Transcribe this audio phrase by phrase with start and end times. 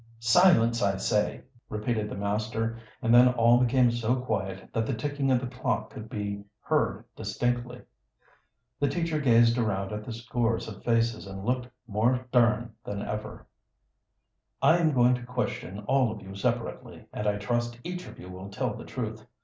[0.19, 5.29] "Silence, I say!" repeated the master, and then all became so quiet that the ticking
[5.29, 7.83] of the clock could be heard distinctly.
[8.79, 13.45] The teacher gazed around at the scores of faces and looked more stem than ever.
[14.59, 18.27] "I am going to question all of you separately, and I trust each of you
[18.27, 19.27] will tell the truth.